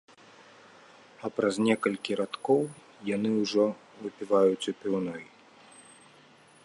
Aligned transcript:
А 1.27 1.29
праз 1.39 1.55
некалькі 1.67 2.11
радкоў 2.21 2.61
яны 3.15 3.29
ўжо 3.41 3.65
выпіваюць 4.07 4.69
у 4.73 4.77
піўной. 4.81 5.23